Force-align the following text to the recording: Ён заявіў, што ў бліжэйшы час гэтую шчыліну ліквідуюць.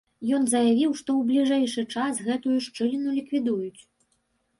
Ён 0.35 0.45
заявіў, 0.51 0.95
што 1.01 1.09
ў 1.17 1.21
бліжэйшы 1.27 1.83
час 1.97 2.21
гэтую 2.29 2.55
шчыліну 2.69 3.13
ліквідуюць. 3.19 3.81